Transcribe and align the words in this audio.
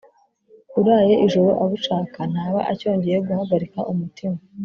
uraye 0.79 1.15
ijoro 1.25 1.51
abushaka 1.63 2.19
ntaba 2.31 2.59
acyongeye 2.71 3.17
guhagarika 3.27 3.79
umutima, 3.91 4.37